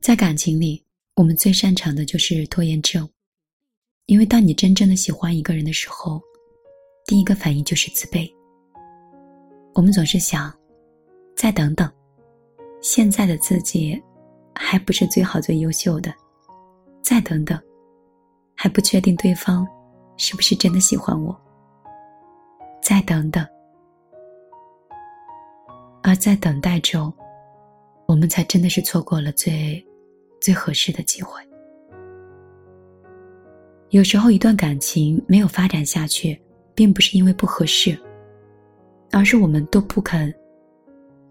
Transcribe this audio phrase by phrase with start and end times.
[0.00, 0.82] 在感情里，
[1.14, 3.06] 我们最擅长的就是拖延症，
[4.06, 6.18] 因为当你真正的喜欢一个人的时候，
[7.06, 8.28] 第一个反应就是自卑。
[9.74, 10.50] 我们总是想，
[11.36, 11.90] 再等等，
[12.80, 14.02] 现在的自己
[14.54, 16.12] 还不是最好最优秀的，
[17.02, 17.60] 再等等，
[18.56, 19.68] 还不确定对方
[20.16, 21.38] 是不是真的喜欢我，
[22.82, 23.46] 再等等，
[26.02, 27.12] 而在等待中，
[28.06, 29.86] 我们才真的是错过了最。
[30.40, 31.40] 最合适的机会。
[33.90, 36.40] 有时候，一段感情没有发展下去，
[36.74, 37.98] 并不是因为不合适，
[39.10, 40.32] 而是我们都不肯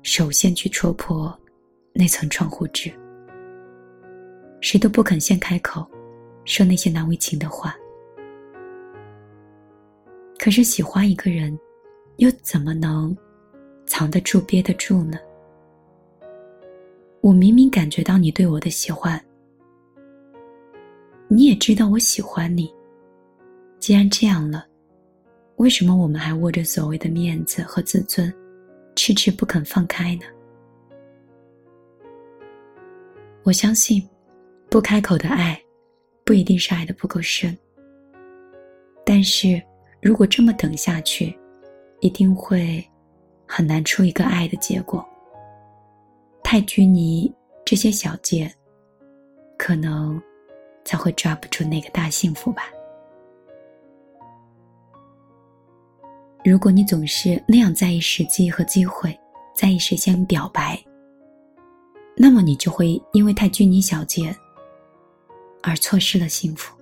[0.03, 1.33] 首先去戳破
[1.93, 2.91] 那层窗户纸，
[4.59, 5.87] 谁都不肯先开口
[6.43, 7.75] 说那些难为情的话。
[10.37, 11.57] 可是，喜欢一个人，
[12.17, 13.15] 又怎么能
[13.85, 15.17] 藏得住、憋得住呢？
[17.21, 19.21] 我明明感觉到你对我的喜欢，
[21.27, 22.73] 你也知道我喜欢你。
[23.77, 24.65] 既然这样了，
[25.57, 28.33] 为什么我们还握着所谓的面子和自尊，
[28.95, 30.21] 迟迟不肯放开呢？
[33.43, 34.07] 我相信，
[34.69, 35.61] 不开口的爱，
[36.23, 37.57] 不一定是爱的不够深。
[39.05, 39.61] 但是
[40.01, 41.37] 如果这么等下去，
[41.99, 42.81] 一定会
[43.45, 45.05] 很难出一个爱的结果。
[46.51, 47.31] 太拘泥
[47.63, 48.51] 这些小节，
[49.55, 50.19] 可能
[50.83, 52.63] 才会抓不住那个大幸福吧。
[56.43, 59.15] 如果你总是那样在意时机和机会，
[59.55, 60.83] 在意谁先表白，
[62.17, 64.35] 那么你就会因为太拘泥小节
[65.61, 66.75] 而错失了幸福。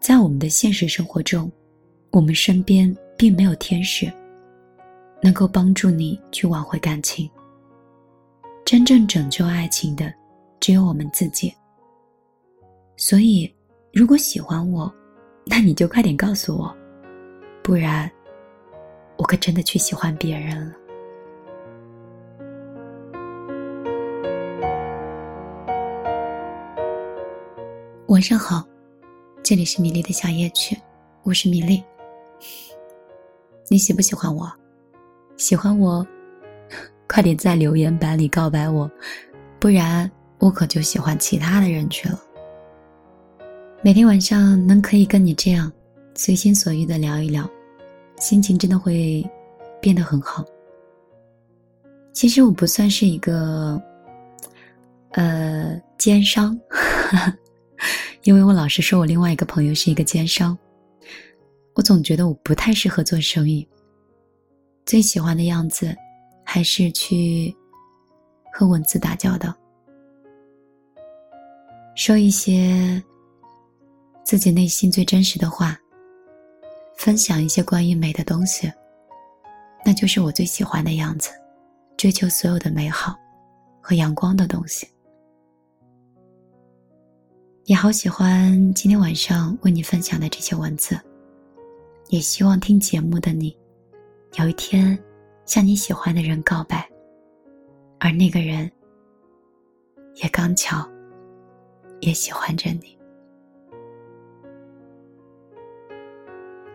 [0.00, 1.52] 在我们的现实生活中，
[2.12, 4.10] 我们身边并没有天使。
[5.22, 7.28] 能够帮助你去挽回感情。
[8.64, 10.12] 真正拯救爱情的，
[10.60, 11.52] 只有我们自己。
[12.96, 13.52] 所以，
[13.92, 14.92] 如果喜欢我，
[15.46, 16.76] 那你就快点告诉我，
[17.62, 18.10] 不然，
[19.16, 20.74] 我可真的去喜欢别人了。
[28.08, 28.66] 晚上好，
[29.42, 30.76] 这里是米粒的小夜曲，
[31.22, 31.82] 我是米粒。
[33.70, 34.50] 你喜不喜欢我？
[35.38, 36.06] 喜欢我，
[37.08, 38.90] 快点在留言板里告白我，
[39.58, 42.20] 不然我可就喜欢其他的人去了。
[43.80, 45.72] 每天晚上能可以跟你这样
[46.16, 47.48] 随心所欲的聊一聊，
[48.18, 49.24] 心情真的会
[49.80, 50.44] 变得很好。
[52.12, 53.80] 其实我不算是一个，
[55.12, 56.58] 呃，奸商，
[58.24, 60.58] 因为我老是说我另外一个朋友是一个奸商，
[61.74, 63.66] 我总觉得我不太适合做生意。
[64.88, 65.94] 最喜欢的样子，
[66.42, 67.54] 还是去
[68.50, 69.54] 和文字打交道，
[71.94, 73.02] 说一些
[74.24, 75.78] 自己内心最真实的话，
[76.96, 78.72] 分享一些关于美的东西，
[79.84, 81.30] 那就是我最喜欢的样子。
[81.98, 83.14] 追求所有的美好
[83.78, 84.88] 和阳光的东西，
[87.64, 90.98] 也好喜欢今天晚上为你分享的这些文字，
[92.08, 93.54] 也希望听节目的你。
[94.34, 94.96] 有一天，
[95.46, 96.88] 向你喜欢的人告白，
[97.98, 98.70] 而那个人
[100.16, 100.88] 也刚巧
[102.00, 102.96] 也喜欢着你。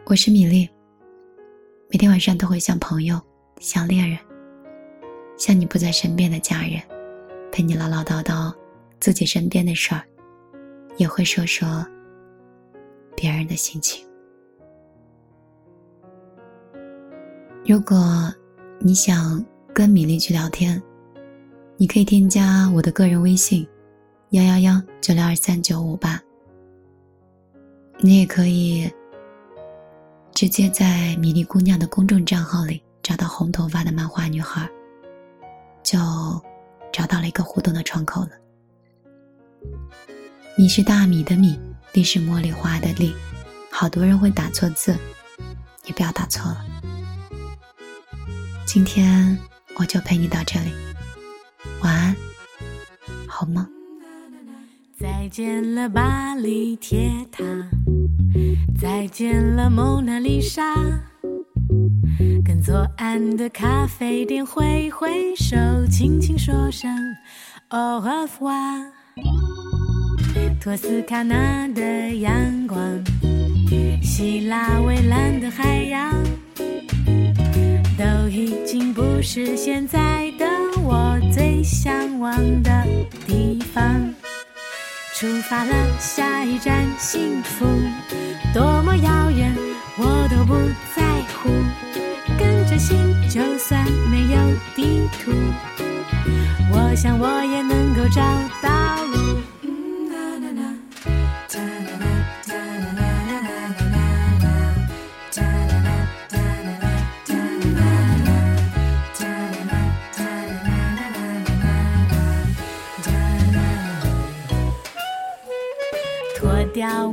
[0.06, 0.68] 我是米粒，
[1.90, 3.22] 每天晚上都会像朋友、
[3.60, 4.18] 像恋人、
[5.38, 6.82] 像你不在身边的家人，
[7.52, 8.54] 陪你唠唠叨叨
[9.00, 10.04] 自己身边的事儿，
[10.98, 11.86] 也会说说
[13.16, 14.06] 别人的心情。
[17.66, 18.30] 如果
[18.78, 19.44] 你想
[19.74, 20.82] 跟米粒去聊天，
[21.78, 23.66] 你可以添加我的个人微信：
[24.32, 26.22] 幺幺幺九六二三九五八。
[28.00, 28.92] 你也可以
[30.34, 34.70] 直接在米粒姑娘的公众账号里找到红头发的漫画女孩，
[35.84, 35.98] 就
[36.92, 38.32] 找到了一个互动的窗口了。
[40.58, 41.58] 米是大米的米，
[41.94, 43.16] 粒是茉莉花的粒，
[43.72, 44.94] 好多人会打错字，
[45.86, 46.66] 你不要打错了。
[48.66, 49.38] 今天
[49.78, 50.72] 我就陪你到这里，
[51.82, 52.16] 晚安，
[53.28, 53.66] 好梦。
[54.98, 57.44] 再见了巴黎铁塔，
[58.80, 60.64] 再见了蒙娜丽莎，
[62.44, 65.56] 跟左岸的咖啡店挥挥手，
[65.92, 66.90] 轻轻说声
[67.70, 68.92] Au revoir。
[70.60, 72.80] 托斯卡纳的阳光，
[74.02, 76.12] 希腊蔚蓝的海洋。
[79.34, 80.46] 是现在的。
[80.84, 82.86] 我最向往的
[83.26, 83.84] 地方。
[85.16, 87.66] 出发了，下一站幸福，
[88.54, 89.52] 多么遥远
[89.98, 90.54] 我都不
[90.96, 91.02] 在
[91.34, 91.50] 乎。
[92.38, 92.96] 跟着心，
[93.28, 94.38] 就算没有
[94.76, 95.32] 地图，
[96.72, 98.22] 我想我也能够找
[98.62, 98.83] 到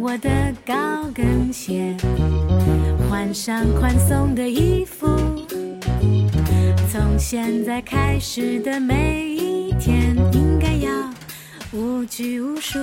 [0.02, 0.31] 我的
[0.64, 0.75] 高
[1.12, 1.94] 跟鞋，
[3.06, 5.06] 换上宽松的衣服。
[6.91, 10.91] 从现在开始的每一天，应该要
[11.75, 12.79] 无拘无束。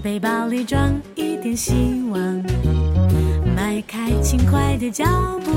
[0.00, 1.72] 背包里装一点希
[2.08, 2.20] 望，
[3.56, 5.04] 迈开轻快的脚
[5.44, 5.50] 步。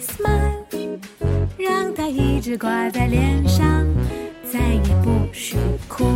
[0.00, 0.98] Smile，
[1.58, 3.84] 让它一直挂在脸上，
[4.50, 5.56] 再也不许
[5.86, 6.06] 哭。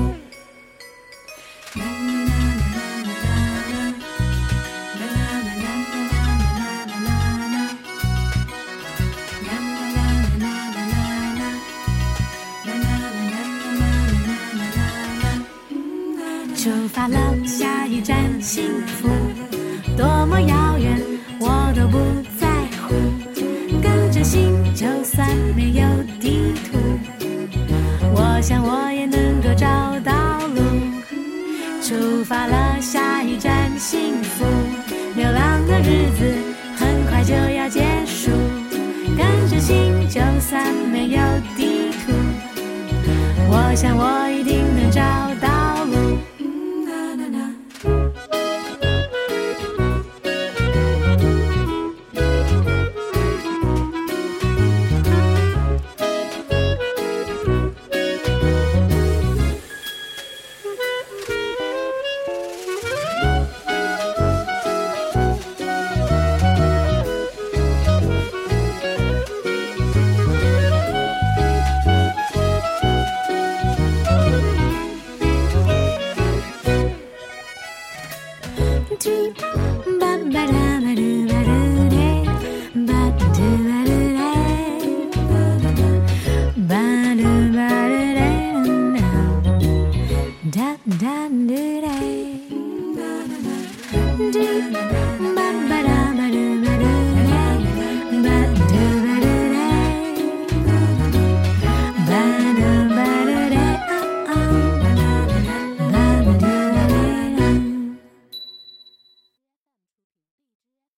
[23.83, 25.87] 跟着心，就算没有
[26.21, 26.79] 地图，
[28.15, 29.67] 我想我也能够找
[30.01, 30.61] 到路。
[31.83, 34.45] 出发了，下一站幸福，
[35.15, 36.35] 流浪的日子
[36.77, 38.31] 很快就要结束。
[39.17, 41.19] 跟着心，就算没有
[41.57, 42.13] 地图，
[43.49, 44.26] 我想我。